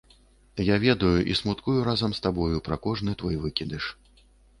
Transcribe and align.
Я 0.67 0.77
ведаю 0.85 1.19
і 1.33 1.35
смуткую 1.39 1.75
разам 1.89 2.11
з 2.19 2.23
табою 2.27 2.63
пра 2.69 2.79
кожны 2.87 3.15
твой 3.21 3.37
выкідыш. 3.45 3.83